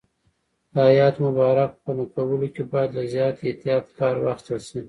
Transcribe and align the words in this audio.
د 0.73 0.75
آیت 0.89 1.15
مبارک 1.25 1.71
په 1.83 1.91
نقلولو 1.97 2.47
کې 2.55 2.63
باید 2.71 2.89
له 2.97 3.03
زیات 3.13 3.35
احتیاط 3.47 3.85
کار 3.99 4.15
واخیستل 4.23 4.59
شي. 4.67 4.79